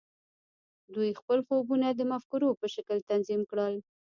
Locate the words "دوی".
0.93-1.17